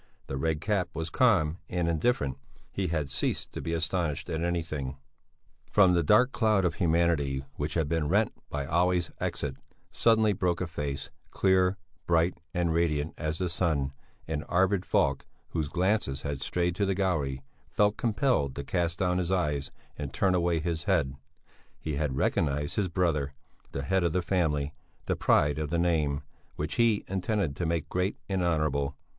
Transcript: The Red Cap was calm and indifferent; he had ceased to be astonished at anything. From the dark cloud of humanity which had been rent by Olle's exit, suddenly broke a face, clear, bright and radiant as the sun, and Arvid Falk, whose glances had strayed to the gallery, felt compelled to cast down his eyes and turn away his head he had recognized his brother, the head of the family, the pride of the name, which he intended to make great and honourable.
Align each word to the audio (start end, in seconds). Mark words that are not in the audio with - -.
The 0.25 0.35
Red 0.39 0.61
Cap 0.61 0.89
was 0.95 1.11
calm 1.11 1.59
and 1.69 1.87
indifferent; 1.87 2.37
he 2.71 2.87
had 2.87 3.07
ceased 3.07 3.51
to 3.51 3.61
be 3.61 3.71
astonished 3.71 4.31
at 4.31 4.41
anything. 4.43 4.97
From 5.69 5.93
the 5.93 6.01
dark 6.01 6.31
cloud 6.31 6.65
of 6.65 6.73
humanity 6.73 7.45
which 7.53 7.75
had 7.75 7.87
been 7.87 8.07
rent 8.09 8.33
by 8.49 8.65
Olle's 8.65 9.11
exit, 9.19 9.57
suddenly 9.91 10.33
broke 10.33 10.59
a 10.59 10.65
face, 10.65 11.11
clear, 11.29 11.77
bright 12.07 12.35
and 12.51 12.73
radiant 12.73 13.13
as 13.15 13.37
the 13.37 13.47
sun, 13.47 13.93
and 14.27 14.43
Arvid 14.49 14.87
Falk, 14.87 15.23
whose 15.49 15.67
glances 15.67 16.23
had 16.23 16.41
strayed 16.41 16.75
to 16.77 16.85
the 16.87 16.95
gallery, 16.95 17.43
felt 17.69 17.95
compelled 17.95 18.55
to 18.55 18.63
cast 18.63 18.97
down 18.97 19.19
his 19.19 19.31
eyes 19.31 19.71
and 19.95 20.11
turn 20.11 20.33
away 20.33 20.59
his 20.59 20.85
head 20.85 21.13
he 21.79 21.93
had 21.97 22.17
recognized 22.17 22.75
his 22.75 22.87
brother, 22.87 23.35
the 23.71 23.83
head 23.83 24.03
of 24.03 24.13
the 24.13 24.23
family, 24.23 24.73
the 25.05 25.15
pride 25.15 25.59
of 25.59 25.69
the 25.69 25.77
name, 25.77 26.23
which 26.55 26.73
he 26.81 27.03
intended 27.07 27.55
to 27.55 27.67
make 27.67 27.87
great 27.87 28.17
and 28.27 28.41
honourable. 28.43 28.95